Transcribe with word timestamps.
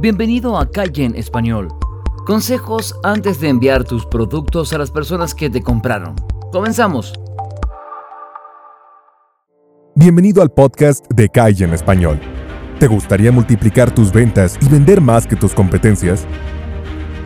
Bienvenido 0.00 0.56
a 0.56 0.70
Calle 0.70 1.06
en 1.06 1.16
Español. 1.16 1.66
Consejos 2.24 2.94
antes 3.02 3.40
de 3.40 3.48
enviar 3.48 3.82
tus 3.82 4.06
productos 4.06 4.72
a 4.72 4.78
las 4.78 4.92
personas 4.92 5.34
que 5.34 5.50
te 5.50 5.60
compraron. 5.60 6.14
Comenzamos. 6.52 7.18
Bienvenido 9.96 10.40
al 10.40 10.52
podcast 10.52 11.04
de 11.10 11.28
Calle 11.28 11.64
en 11.64 11.74
Español. 11.74 12.20
¿Te 12.78 12.86
gustaría 12.86 13.32
multiplicar 13.32 13.92
tus 13.92 14.12
ventas 14.12 14.56
y 14.60 14.68
vender 14.68 15.00
más 15.00 15.26
que 15.26 15.34
tus 15.34 15.52
competencias? 15.52 16.28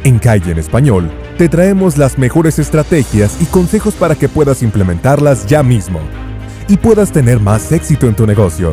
En 0.05 0.19
Calle 0.19 0.53
en 0.53 0.59
Español 0.59 1.11
te 1.37 1.51
traemos 1.51 1.99
las 1.99 2.17
mejores 2.17 2.59
estrategias 2.59 3.37
y 3.43 3.45
consejos 3.45 3.93
para 3.97 4.15
que 4.15 4.31
puedas 4.31 4.63
implementarlas 4.63 5.47
ya 5.47 5.63
mismo 5.63 6.01
y 6.69 6.79
puedas 6.79 7.13
tener 7.13 7.39
más 7.39 7.71
éxito 7.71 8.07
en 8.07 8.17
tu 8.17 8.27
negocio. 8.27 8.73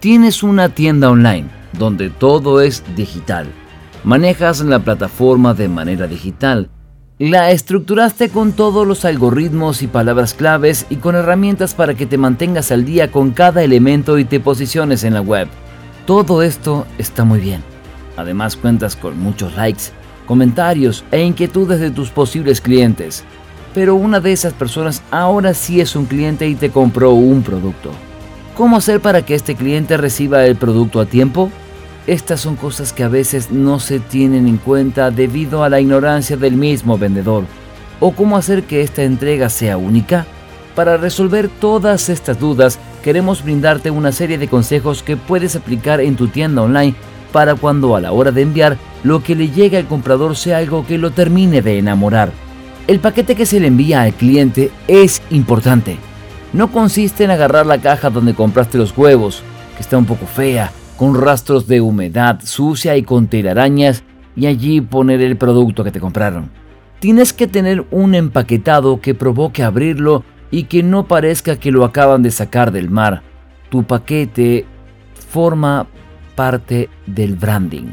Tienes 0.00 0.42
una 0.42 0.70
tienda 0.70 1.10
online 1.10 1.46
donde 1.74 2.08
todo 2.08 2.62
es 2.62 2.82
digital. 2.96 3.48
Manejas 4.02 4.62
la 4.62 4.78
plataforma 4.78 5.52
de 5.52 5.68
manera 5.68 6.06
digital. 6.06 6.70
La 7.18 7.50
estructuraste 7.50 8.30
con 8.30 8.52
todos 8.52 8.86
los 8.86 9.04
algoritmos 9.04 9.82
y 9.82 9.88
palabras 9.88 10.32
claves 10.32 10.86
y 10.88 10.96
con 10.96 11.16
herramientas 11.16 11.74
para 11.74 11.92
que 11.92 12.06
te 12.06 12.16
mantengas 12.16 12.72
al 12.72 12.86
día 12.86 13.12
con 13.12 13.32
cada 13.32 13.62
elemento 13.62 14.18
y 14.18 14.24
te 14.24 14.40
posiciones 14.40 15.04
en 15.04 15.12
la 15.12 15.20
web. 15.20 15.48
Todo 16.06 16.42
esto 16.42 16.86
está 16.96 17.24
muy 17.24 17.38
bien. 17.38 17.62
Además 18.16 18.56
cuentas 18.56 18.96
con 18.96 19.20
muchos 19.20 19.54
likes, 19.54 19.92
comentarios 20.24 21.04
e 21.10 21.22
inquietudes 21.22 21.78
de 21.78 21.90
tus 21.90 22.08
posibles 22.08 22.62
clientes. 22.62 23.22
Pero 23.74 23.96
una 23.96 24.18
de 24.18 24.32
esas 24.32 24.54
personas 24.54 25.02
ahora 25.10 25.52
sí 25.52 25.78
es 25.78 25.94
un 25.94 26.06
cliente 26.06 26.48
y 26.48 26.54
te 26.54 26.70
compró 26.70 27.12
un 27.12 27.42
producto. 27.42 27.90
¿Cómo 28.56 28.76
hacer 28.76 29.00
para 29.00 29.22
que 29.22 29.34
este 29.34 29.54
cliente 29.54 29.96
reciba 29.96 30.44
el 30.44 30.56
producto 30.56 31.00
a 31.00 31.06
tiempo? 31.06 31.50
Estas 32.06 32.40
son 32.40 32.56
cosas 32.56 32.92
que 32.92 33.04
a 33.04 33.08
veces 33.08 33.50
no 33.50 33.78
se 33.78 34.00
tienen 34.00 34.46
en 34.48 34.56
cuenta 34.56 35.10
debido 35.10 35.62
a 35.62 35.68
la 35.68 35.80
ignorancia 35.80 36.36
del 36.36 36.56
mismo 36.56 36.98
vendedor. 36.98 37.44
¿O 38.00 38.12
cómo 38.12 38.36
hacer 38.36 38.64
que 38.64 38.82
esta 38.82 39.02
entrega 39.02 39.48
sea 39.48 39.76
única? 39.76 40.26
Para 40.74 40.96
resolver 40.96 41.48
todas 41.48 42.08
estas 42.08 42.38
dudas, 42.40 42.78
queremos 43.02 43.44
brindarte 43.44 43.90
una 43.90 44.12
serie 44.12 44.38
de 44.38 44.48
consejos 44.48 45.02
que 45.02 45.16
puedes 45.16 45.56
aplicar 45.56 46.00
en 46.00 46.16
tu 46.16 46.28
tienda 46.28 46.62
online 46.62 46.94
para 47.32 47.54
cuando 47.54 47.94
a 47.94 48.00
la 48.00 48.12
hora 48.12 48.32
de 48.32 48.42
enviar 48.42 48.76
lo 49.04 49.22
que 49.22 49.36
le 49.36 49.50
llegue 49.50 49.76
al 49.76 49.86
comprador 49.86 50.36
sea 50.36 50.58
algo 50.58 50.86
que 50.86 50.98
lo 50.98 51.12
termine 51.12 51.62
de 51.62 51.78
enamorar. 51.78 52.32
El 52.86 52.98
paquete 52.98 53.36
que 53.36 53.46
se 53.46 53.60
le 53.60 53.68
envía 53.68 54.02
al 54.02 54.14
cliente 54.14 54.70
es 54.88 55.22
importante 55.30 56.09
no 56.52 56.72
consiste 56.72 57.24
en 57.24 57.30
agarrar 57.30 57.66
la 57.66 57.78
caja 57.78 58.10
donde 58.10 58.34
compraste 58.34 58.78
los 58.78 58.96
huevos, 58.96 59.42
que 59.76 59.82
está 59.82 59.96
un 59.96 60.06
poco 60.06 60.26
fea, 60.26 60.72
con 60.96 61.20
rastros 61.20 61.66
de 61.66 61.80
humedad 61.80 62.40
sucia 62.42 62.96
y 62.96 63.02
con 63.02 63.28
telarañas, 63.28 64.02
y 64.36 64.46
allí 64.46 64.80
poner 64.80 65.20
el 65.20 65.36
producto 65.36 65.84
que 65.84 65.92
te 65.92 66.00
compraron. 66.00 66.50
Tienes 66.98 67.32
que 67.32 67.46
tener 67.46 67.86
un 67.90 68.14
empaquetado 68.14 69.00
que 69.00 69.14
provoque 69.14 69.62
abrirlo 69.62 70.24
y 70.50 70.64
que 70.64 70.82
no 70.82 71.06
parezca 71.06 71.56
que 71.56 71.70
lo 71.70 71.84
acaban 71.84 72.22
de 72.22 72.30
sacar 72.30 72.72
del 72.72 72.90
mar. 72.90 73.22
Tu 73.70 73.84
paquete 73.84 74.66
forma 75.28 75.86
parte 76.34 76.90
del 77.06 77.36
branding. 77.36 77.92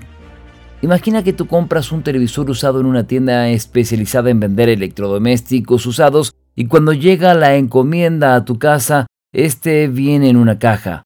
Imagina 0.82 1.24
que 1.24 1.34
tú 1.34 1.48
compras 1.48 1.92
un 1.92 2.04
televisor 2.04 2.50
usado 2.50 2.80
en 2.80 2.86
una 2.86 3.06
tienda 3.06 3.50
especializada 3.50 4.30
en 4.30 4.40
vender 4.40 4.70
electrodomésticos 4.70 5.86
usados 5.86 6.34
y 6.60 6.66
cuando 6.66 6.92
llega 6.92 7.36
la 7.36 7.56
encomienda 7.56 8.34
a 8.34 8.44
tu 8.44 8.58
casa, 8.58 9.06
este 9.32 9.88
viene 9.88 10.30
en 10.30 10.38
una 10.38 10.58
caja. 10.58 11.04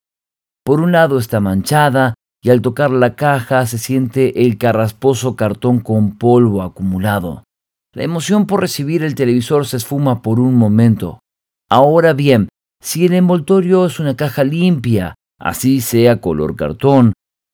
Por 0.64 0.80
un 0.80 0.94
lado 0.94 1.20
está 1.20 1.42
manchada 1.42 2.14
y 2.42 2.52
al 2.52 2.62
tocar 2.62 2.90
la 2.90 3.16
caja 3.16 3.66
se 3.66 3.78
siente 3.78 4.46
el 4.46 4.58
carrasposo 4.58 5.36
cartón 5.36 5.82
con 5.82 6.18
polvo 6.18 6.62
acumulado. 6.62 7.44
La 7.94 8.04
emoción 8.04 8.48
por 8.48 8.62
recibir 8.62 9.04
el 9.04 9.14
televisor 9.14 9.68
se 9.68 9.76
esfuma 9.76 10.22
por 10.22 10.40
un 10.40 10.56
momento. 10.56 11.20
Ahora 11.70 12.14
bien, 12.14 12.48
si 12.82 13.06
el 13.06 13.14
envoltorio 13.14 13.86
es 13.86 14.00
una 14.00 14.16
caja 14.16 14.46
limpia, 14.46 15.16
así 15.38 15.82
sea 15.82 16.22
color 16.22 16.56
cartón, 16.56 17.12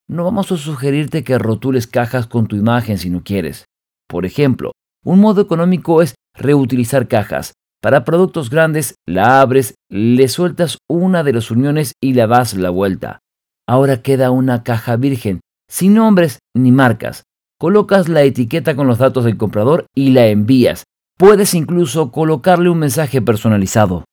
no 0.07 0.23
vamos 0.23 0.51
a 0.51 0.57
sugerirte 0.57 1.23
que 1.23 1.39
rotules 1.39 1.87
cajas 1.87 2.27
con 2.27 2.45
tu 2.45 2.55
imagen 2.55 2.99
si 2.99 3.09
no 3.09 3.23
quieres. 3.23 3.65
Por 4.07 4.27
ejemplo, 4.27 4.73
un 5.03 5.19
modo 5.19 5.41
económico 5.41 6.03
es 6.03 6.13
reutilizar 6.35 7.07
cajas, 7.07 7.53
para 7.81 8.03
productos 8.05 8.49
grandes, 8.49 8.95
la 9.07 9.41
abres, 9.41 9.75
le 9.89 10.27
sueltas 10.27 10.77
una 10.89 11.23
de 11.23 11.33
las 11.33 11.51
uniones 11.51 11.93
y 12.01 12.13
la 12.13 12.27
das 12.27 12.55
la 12.55 12.69
vuelta. 12.69 13.19
Ahora 13.67 14.01
queda 14.01 14.31
una 14.31 14.63
caja 14.63 14.95
virgen, 14.95 15.41
sin 15.69 15.93
nombres 15.93 16.39
ni 16.55 16.71
marcas. 16.71 17.23
Colocas 17.59 18.07
la 18.07 18.23
etiqueta 18.23 18.75
con 18.75 18.87
los 18.87 18.97
datos 18.97 19.25
del 19.25 19.37
comprador 19.37 19.85
y 19.95 20.11
la 20.11 20.27
envías. 20.27 20.83
Puedes 21.17 21.53
incluso 21.53 22.11
colocarle 22.11 22.69
un 22.69 22.79
mensaje 22.79 23.21
personalizado. 23.21 24.05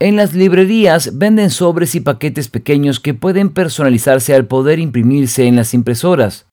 En 0.00 0.16
las 0.16 0.34
librerías 0.34 1.16
venden 1.18 1.50
sobres 1.50 1.94
y 1.94 2.00
paquetes 2.00 2.48
pequeños 2.48 3.00
que 3.00 3.14
pueden 3.14 3.50
personalizarse 3.50 4.34
al 4.34 4.46
poder 4.46 4.78
imprimirse 4.78 5.46
en 5.46 5.56
las 5.56 5.74
impresoras. 5.74 6.48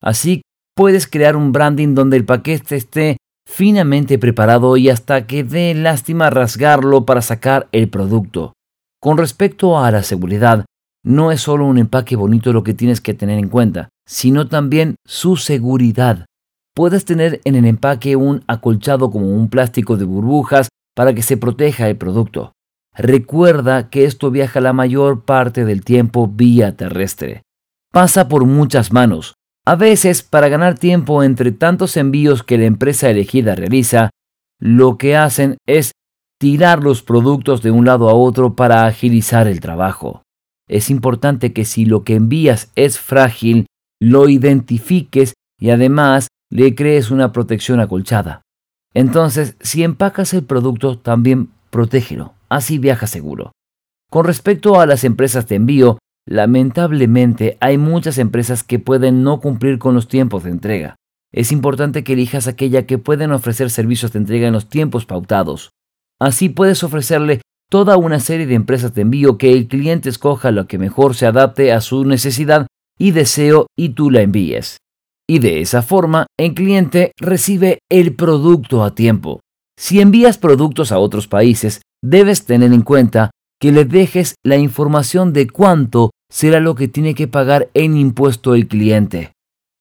Así 0.00 0.42
puedes 0.74 1.06
crear 1.06 1.36
un 1.36 1.52
branding 1.52 1.94
donde 1.94 2.16
el 2.16 2.24
paquete 2.24 2.76
esté 2.76 3.16
finamente 3.46 4.18
preparado 4.18 4.76
y 4.76 4.88
hasta 4.88 5.26
que 5.26 5.44
dé 5.44 5.74
lástima 5.74 6.30
rasgarlo 6.30 7.04
para 7.04 7.22
sacar 7.22 7.68
el 7.72 7.88
producto. 7.88 8.52
Con 9.00 9.18
respecto 9.18 9.78
a 9.78 9.90
la 9.90 10.02
seguridad, 10.02 10.64
no 11.04 11.30
es 11.30 11.42
solo 11.42 11.66
un 11.66 11.78
empaque 11.78 12.16
bonito 12.16 12.52
lo 12.52 12.62
que 12.62 12.74
tienes 12.74 13.00
que 13.00 13.14
tener 13.14 13.38
en 13.38 13.48
cuenta, 13.48 13.90
sino 14.06 14.48
también 14.48 14.96
su 15.04 15.36
seguridad. 15.36 16.24
Puedes 16.74 17.04
tener 17.04 17.40
en 17.44 17.54
el 17.56 17.66
empaque 17.66 18.16
un 18.16 18.42
acolchado 18.46 19.10
como 19.10 19.28
un 19.28 19.48
plástico 19.48 19.96
de 19.96 20.06
burbujas 20.06 20.68
para 20.96 21.14
que 21.14 21.22
se 21.22 21.36
proteja 21.36 21.88
el 21.88 21.96
producto. 21.96 22.52
Recuerda 22.96 23.90
que 23.90 24.04
esto 24.04 24.30
viaja 24.30 24.60
la 24.60 24.72
mayor 24.72 25.24
parte 25.24 25.64
del 25.64 25.84
tiempo 25.84 26.26
vía 26.26 26.76
terrestre. 26.76 27.42
Pasa 27.92 28.28
por 28.28 28.44
muchas 28.44 28.92
manos, 28.92 29.34
a 29.66 29.76
veces, 29.76 30.22
para 30.22 30.48
ganar 30.48 30.78
tiempo 30.78 31.22
entre 31.22 31.52
tantos 31.52 31.96
envíos 31.96 32.42
que 32.42 32.58
la 32.58 32.64
empresa 32.64 33.08
elegida 33.08 33.54
realiza, 33.54 34.10
lo 34.60 34.98
que 34.98 35.16
hacen 35.16 35.56
es 35.66 35.92
tirar 36.38 36.82
los 36.82 37.02
productos 37.02 37.62
de 37.62 37.70
un 37.70 37.86
lado 37.86 38.10
a 38.10 38.14
otro 38.14 38.54
para 38.54 38.84
agilizar 38.86 39.46
el 39.48 39.60
trabajo. 39.60 40.22
Es 40.68 40.90
importante 40.90 41.52
que 41.52 41.64
si 41.64 41.86
lo 41.86 42.04
que 42.04 42.14
envías 42.14 42.70
es 42.74 42.98
frágil, 42.98 43.66
lo 44.00 44.28
identifiques 44.28 45.34
y 45.58 45.70
además 45.70 46.28
le 46.50 46.74
crees 46.74 47.10
una 47.10 47.32
protección 47.32 47.80
acolchada. 47.80 48.42
Entonces, 48.92 49.56
si 49.60 49.82
empacas 49.82 50.34
el 50.34 50.44
producto, 50.44 50.98
también 50.98 51.50
protégelo, 51.70 52.34
así 52.48 52.78
viaja 52.78 53.06
seguro. 53.06 53.52
Con 54.10 54.26
respecto 54.26 54.80
a 54.80 54.86
las 54.86 55.04
empresas 55.04 55.48
de 55.48 55.56
envío, 55.56 55.98
Lamentablemente 56.26 57.58
hay 57.60 57.76
muchas 57.76 58.18
empresas 58.18 58.64
que 58.64 58.78
pueden 58.78 59.22
no 59.22 59.40
cumplir 59.40 59.78
con 59.78 59.94
los 59.94 60.08
tiempos 60.08 60.44
de 60.44 60.50
entrega. 60.50 60.96
Es 61.32 61.52
importante 61.52 62.04
que 62.04 62.14
elijas 62.14 62.46
aquella 62.46 62.86
que 62.86 62.96
pueden 62.96 63.32
ofrecer 63.32 63.70
servicios 63.70 64.12
de 64.12 64.20
entrega 64.20 64.46
en 64.46 64.52
los 64.52 64.68
tiempos 64.68 65.04
pautados. 65.04 65.70
Así 66.20 66.48
puedes 66.48 66.82
ofrecerle 66.82 67.40
toda 67.70 67.96
una 67.96 68.20
serie 68.20 68.46
de 68.46 68.54
empresas 68.54 68.94
de 68.94 69.02
envío 69.02 69.36
que 69.36 69.52
el 69.52 69.68
cliente 69.68 70.08
escoja 70.08 70.50
lo 70.50 70.66
que 70.66 70.78
mejor 70.78 71.14
se 71.14 71.26
adapte 71.26 71.72
a 71.72 71.80
su 71.80 72.04
necesidad 72.04 72.66
y 72.98 73.10
deseo 73.10 73.66
y 73.76 73.90
tú 73.90 74.10
la 74.10 74.22
envíes. 74.22 74.78
Y 75.28 75.40
de 75.40 75.60
esa 75.60 75.82
forma, 75.82 76.26
el 76.38 76.54
cliente 76.54 77.12
recibe 77.18 77.80
el 77.90 78.14
producto 78.14 78.84
a 78.84 78.94
tiempo. 78.94 79.40
Si 79.76 80.00
envías 80.00 80.38
productos 80.38 80.92
a 80.92 80.98
otros 80.98 81.26
países, 81.26 81.82
debes 82.02 82.44
tener 82.44 82.72
en 82.72 82.82
cuenta 82.82 83.30
que 83.64 83.72
le 83.72 83.86
dejes 83.86 84.34
la 84.44 84.58
información 84.58 85.32
de 85.32 85.48
cuánto 85.48 86.10
será 86.30 86.60
lo 86.60 86.74
que 86.74 86.86
tiene 86.86 87.14
que 87.14 87.28
pagar 87.28 87.70
en 87.72 87.96
impuesto 87.96 88.54
el 88.54 88.68
cliente. 88.68 89.32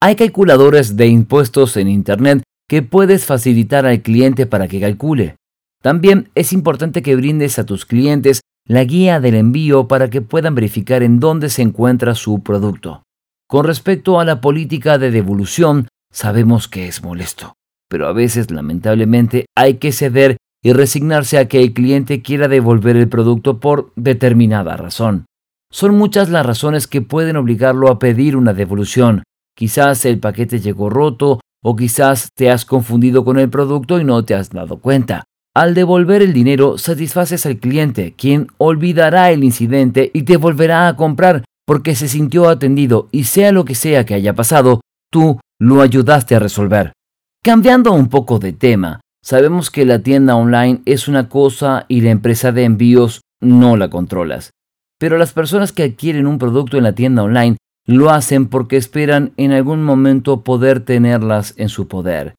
Hay 0.01 0.15
calculadores 0.15 0.95
de 0.95 1.07
impuestos 1.07 1.75
en 1.75 1.89
Internet 1.89 2.43
que 2.69 2.81
puedes 2.81 3.25
facilitar 3.25 3.85
al 3.85 4.01
cliente 4.01 4.45
para 4.45 4.69
que 4.69 4.79
calcule. 4.79 5.35
También 5.81 6.29
es 6.33 6.53
importante 6.53 7.01
que 7.01 7.17
brindes 7.17 7.59
a 7.59 7.65
tus 7.65 7.85
clientes 7.85 8.39
la 8.65 8.85
guía 8.85 9.19
del 9.19 9.35
envío 9.35 9.89
para 9.89 10.09
que 10.09 10.21
puedan 10.21 10.55
verificar 10.55 11.03
en 11.03 11.19
dónde 11.19 11.49
se 11.49 11.61
encuentra 11.61 12.15
su 12.15 12.41
producto. 12.41 13.03
Con 13.49 13.65
respecto 13.65 14.17
a 14.17 14.23
la 14.23 14.39
política 14.39 14.97
de 14.97 15.11
devolución, 15.11 15.89
sabemos 16.09 16.69
que 16.69 16.87
es 16.87 17.03
molesto, 17.03 17.51
pero 17.89 18.07
a 18.07 18.13
veces 18.13 18.49
lamentablemente 18.49 19.45
hay 19.57 19.73
que 19.73 19.91
ceder 19.91 20.37
y 20.63 20.73
resignarse 20.73 21.37
a 21.37 21.47
que 21.47 21.61
el 21.61 21.73
cliente 21.73 22.21
quiera 22.21 22.47
devolver 22.47 22.95
el 22.95 23.09
producto 23.09 23.59
por 23.59 23.91
determinada 23.95 24.77
razón. 24.77 25.25
Son 25.69 25.95
muchas 25.97 26.29
las 26.29 26.45
razones 26.45 26.87
que 26.87 27.01
pueden 27.01 27.35
obligarlo 27.35 27.89
a 27.89 27.99
pedir 27.99 28.37
una 28.37 28.53
devolución. 28.53 29.23
Quizás 29.55 30.05
el 30.05 30.19
paquete 30.19 30.59
llegó 30.59 30.89
roto 30.89 31.39
o 31.63 31.75
quizás 31.75 32.29
te 32.35 32.49
has 32.49 32.65
confundido 32.65 33.25
con 33.25 33.37
el 33.37 33.49
producto 33.49 33.99
y 33.99 34.03
no 34.03 34.23
te 34.23 34.35
has 34.35 34.49
dado 34.49 34.77
cuenta. 34.77 35.23
Al 35.55 35.75
devolver 35.75 36.21
el 36.21 36.33
dinero, 36.33 36.77
satisfaces 36.77 37.45
al 37.45 37.57
cliente, 37.57 38.15
quien 38.17 38.47
olvidará 38.57 39.31
el 39.31 39.43
incidente 39.43 40.09
y 40.13 40.23
te 40.23 40.37
volverá 40.37 40.87
a 40.87 40.95
comprar 40.95 41.43
porque 41.65 41.95
se 41.95 42.07
sintió 42.07 42.49
atendido 42.49 43.07
y 43.11 43.25
sea 43.25 43.51
lo 43.51 43.65
que 43.65 43.75
sea 43.75 44.05
que 44.05 44.15
haya 44.15 44.33
pasado, 44.33 44.81
tú 45.11 45.39
lo 45.59 45.81
ayudaste 45.81 46.35
a 46.35 46.39
resolver. 46.39 46.93
Cambiando 47.43 47.93
un 47.93 48.09
poco 48.09 48.39
de 48.39 48.53
tema, 48.53 48.99
sabemos 49.23 49.71
que 49.71 49.85
la 49.85 49.99
tienda 49.99 50.35
online 50.35 50.81
es 50.85 51.07
una 51.07 51.29
cosa 51.29 51.85
y 51.87 52.01
la 52.01 52.11
empresa 52.11 52.51
de 52.51 52.65
envíos 52.65 53.21
no 53.41 53.77
la 53.77 53.89
controlas. 53.89 54.51
Pero 54.99 55.17
las 55.17 55.33
personas 55.33 55.71
que 55.71 55.83
adquieren 55.83 56.27
un 56.27 56.37
producto 56.37 56.77
en 56.77 56.83
la 56.83 56.93
tienda 56.93 57.23
online 57.23 57.57
lo 57.85 58.11
hacen 58.11 58.47
porque 58.47 58.77
esperan 58.77 59.33
en 59.37 59.51
algún 59.51 59.83
momento 59.83 60.43
poder 60.43 60.81
tenerlas 60.81 61.53
en 61.57 61.69
su 61.69 61.87
poder. 61.87 62.35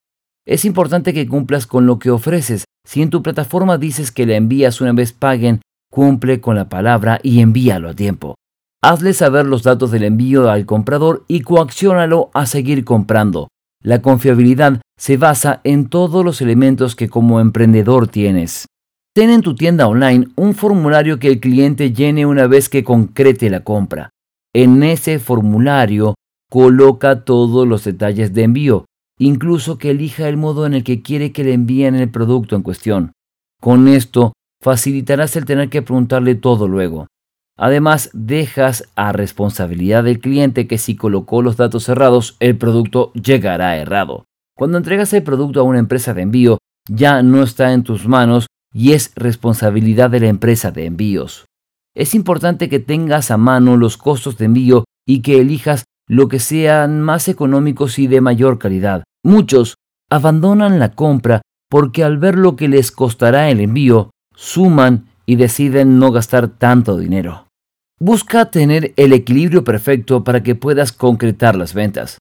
Es 0.46 0.64
importante 0.64 1.12
que 1.12 1.26
cumplas 1.26 1.66
con 1.66 1.86
lo 1.86 1.98
que 1.98 2.10
ofreces. 2.10 2.64
Si 2.86 3.02
en 3.02 3.10
tu 3.10 3.22
plataforma 3.22 3.78
dices 3.78 4.12
que 4.12 4.26
la 4.26 4.36
envías 4.36 4.80
una 4.80 4.92
vez 4.92 5.12
paguen, 5.12 5.60
cumple 5.90 6.40
con 6.40 6.56
la 6.56 6.68
palabra 6.68 7.18
y 7.22 7.40
envíalo 7.40 7.90
a 7.90 7.94
tiempo. 7.94 8.34
Hazle 8.82 9.14
saber 9.14 9.46
los 9.46 9.62
datos 9.62 9.90
del 9.90 10.04
envío 10.04 10.50
al 10.50 10.66
comprador 10.66 11.24
y 11.28 11.40
coacciónalo 11.40 12.30
a 12.34 12.44
seguir 12.44 12.84
comprando. 12.84 13.48
La 13.84 14.00
confiabilidad 14.00 14.80
se 14.98 15.18
basa 15.18 15.60
en 15.62 15.90
todos 15.90 16.24
los 16.24 16.40
elementos 16.40 16.96
que 16.96 17.10
como 17.10 17.38
emprendedor 17.38 18.08
tienes. 18.08 18.64
Ten 19.14 19.28
en 19.28 19.42
tu 19.42 19.54
tienda 19.54 19.86
online 19.86 20.28
un 20.36 20.54
formulario 20.54 21.18
que 21.18 21.28
el 21.28 21.38
cliente 21.38 21.92
llene 21.92 22.24
una 22.24 22.46
vez 22.46 22.70
que 22.70 22.82
concrete 22.82 23.50
la 23.50 23.60
compra. 23.60 24.08
En 24.54 24.82
ese 24.82 25.18
formulario 25.18 26.14
coloca 26.50 27.24
todos 27.24 27.68
los 27.68 27.84
detalles 27.84 28.32
de 28.32 28.44
envío, 28.44 28.86
incluso 29.18 29.76
que 29.76 29.90
elija 29.90 30.28
el 30.28 30.38
modo 30.38 30.64
en 30.64 30.72
el 30.72 30.82
que 30.82 31.02
quiere 31.02 31.30
que 31.30 31.44
le 31.44 31.52
envíen 31.52 31.94
el 31.94 32.10
producto 32.10 32.56
en 32.56 32.62
cuestión. 32.62 33.12
Con 33.60 33.86
esto 33.86 34.32
facilitarás 34.62 35.36
el 35.36 35.44
tener 35.44 35.68
que 35.68 35.82
preguntarle 35.82 36.36
todo 36.36 36.68
luego. 36.68 37.06
Además, 37.56 38.10
dejas 38.12 38.88
a 38.96 39.12
responsabilidad 39.12 40.04
del 40.04 40.18
cliente 40.18 40.66
que 40.66 40.78
si 40.78 40.96
colocó 40.96 41.40
los 41.40 41.56
datos 41.56 41.84
cerrados, 41.84 42.36
el 42.40 42.56
producto 42.58 43.12
llegará 43.12 43.76
errado. 43.76 44.24
Cuando 44.56 44.78
entregas 44.78 45.12
el 45.12 45.22
producto 45.22 45.60
a 45.60 45.64
una 45.64 45.78
empresa 45.78 46.14
de 46.14 46.22
envío, 46.22 46.58
ya 46.88 47.22
no 47.22 47.42
está 47.42 47.72
en 47.72 47.82
tus 47.82 48.06
manos 48.06 48.46
y 48.72 48.92
es 48.92 49.12
responsabilidad 49.14 50.10
de 50.10 50.20
la 50.20 50.28
empresa 50.28 50.70
de 50.70 50.86
envíos. 50.86 51.46
Es 51.94 52.14
importante 52.14 52.68
que 52.68 52.80
tengas 52.80 53.30
a 53.30 53.36
mano 53.36 53.76
los 53.76 53.96
costos 53.96 54.36
de 54.36 54.46
envío 54.46 54.84
y 55.06 55.22
que 55.22 55.40
elijas 55.40 55.84
lo 56.08 56.28
que 56.28 56.40
sean 56.40 57.00
más 57.00 57.28
económicos 57.28 57.98
y 57.98 58.08
de 58.08 58.20
mayor 58.20 58.58
calidad. 58.58 59.04
Muchos 59.22 59.76
abandonan 60.10 60.78
la 60.78 60.90
compra 60.90 61.42
porque 61.70 62.04
al 62.04 62.18
ver 62.18 62.36
lo 62.36 62.56
que 62.56 62.68
les 62.68 62.90
costará 62.90 63.48
el 63.48 63.60
envío, 63.60 64.10
suman 64.34 65.06
y 65.26 65.36
deciden 65.36 65.98
no 65.98 66.12
gastar 66.12 66.48
tanto 66.48 66.96
dinero. 66.98 67.48
Busca 67.98 68.50
tener 68.50 68.92
el 68.96 69.12
equilibrio 69.12 69.64
perfecto 69.64 70.24
para 70.24 70.42
que 70.42 70.54
puedas 70.54 70.92
concretar 70.92 71.56
las 71.56 71.74
ventas. 71.74 72.18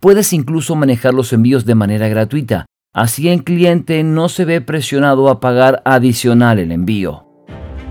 Puedes 0.00 0.32
incluso 0.32 0.76
manejar 0.76 1.12
los 1.12 1.32
envíos 1.32 1.64
de 1.64 1.74
manera 1.74 2.08
gratuita, 2.08 2.66
así 2.94 3.28
el 3.28 3.42
cliente 3.42 4.02
no 4.04 4.28
se 4.28 4.44
ve 4.44 4.60
presionado 4.60 5.28
a 5.28 5.40
pagar 5.40 5.82
adicional 5.84 6.58
el 6.58 6.70
envío. 6.70 7.28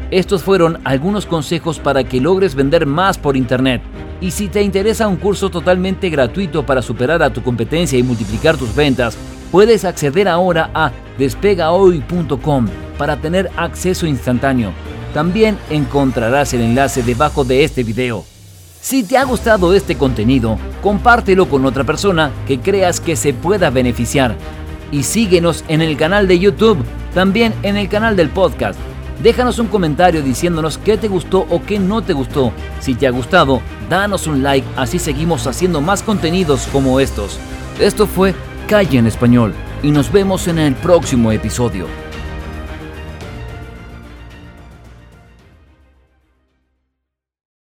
Estos 0.09 0.41
fueron 0.41 0.79
algunos 0.85 1.25
consejos 1.25 1.79
para 1.79 2.05
que 2.05 2.21
logres 2.21 2.55
vender 2.55 2.85
más 2.85 3.17
por 3.17 3.35
Internet. 3.35 3.81
Y 4.21 4.31
si 4.31 4.47
te 4.47 4.61
interesa 4.61 5.07
un 5.07 5.17
curso 5.17 5.49
totalmente 5.49 6.09
gratuito 6.09 6.65
para 6.65 6.81
superar 6.81 7.21
a 7.21 7.33
tu 7.33 7.43
competencia 7.43 7.99
y 7.99 8.03
multiplicar 8.03 8.55
tus 8.55 8.73
ventas, 8.73 9.17
puedes 9.51 9.85
acceder 9.85 10.27
ahora 10.27 10.69
a 10.73 10.91
despegahoy.com 11.17 12.67
para 12.97 13.17
tener 13.17 13.49
acceso 13.57 14.05
instantáneo. 14.05 14.71
También 15.13 15.57
encontrarás 15.69 16.53
el 16.53 16.61
enlace 16.61 17.03
debajo 17.03 17.43
de 17.43 17.63
este 17.63 17.83
video. 17.83 18.25
Si 18.81 19.03
te 19.03 19.17
ha 19.17 19.23
gustado 19.23 19.73
este 19.73 19.95
contenido, 19.95 20.57
compártelo 20.81 21.49
con 21.49 21.65
otra 21.65 21.83
persona 21.83 22.31
que 22.47 22.59
creas 22.59 22.99
que 22.99 23.15
se 23.15 23.33
pueda 23.33 23.69
beneficiar. 23.69 24.35
Y 24.91 25.03
síguenos 25.03 25.65
en 25.67 25.81
el 25.81 25.97
canal 25.97 26.27
de 26.27 26.39
YouTube, 26.39 26.77
también 27.13 27.53
en 27.63 27.75
el 27.75 27.89
canal 27.89 28.15
del 28.15 28.29
podcast. 28.29 28.79
Déjanos 29.21 29.57
un 29.57 29.67
comentario 29.67 30.21
diciéndonos 30.21 30.77
qué 30.77 30.95
te 30.95 31.07
gustó 31.07 31.47
o 31.49 31.61
qué 31.63 31.79
no 31.79 32.03
te 32.03 32.13
gustó. 32.13 32.53
Si 32.79 32.93
te 32.93 33.07
ha 33.07 33.11
gustado, 33.11 33.61
danos 33.89 34.27
un 34.27 34.43
like, 34.43 34.67
así 34.77 34.99
seguimos 34.99 35.47
haciendo 35.47 35.81
más 35.81 36.03
contenidos 36.03 36.67
como 36.71 36.99
estos. 36.99 37.39
Esto 37.79 38.05
fue 38.05 38.35
Calle 38.67 38.97
en 38.97 39.07
Español 39.07 39.53
y 39.81 39.91
nos 39.91 40.11
vemos 40.11 40.49
en 40.49 40.59
el 40.59 40.75
próximo 40.75 41.31
episodio. 41.31 42.06